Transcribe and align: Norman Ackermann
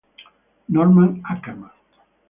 Norman 0.73 1.21
Ackermann 1.29 1.77